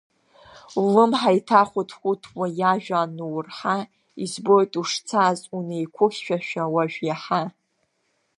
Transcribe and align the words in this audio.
Улымҳа 0.81 1.31
иҭахәыҭхәыҭуа 1.37 2.45
иажәа 2.59 2.97
ануурҳа, 3.03 3.77
избоит 4.23 4.73
ушцаз 4.81 5.39
унеиқәыхьшәашәа 5.55 6.63
уажә 6.73 6.97
иаҳа. 7.07 7.41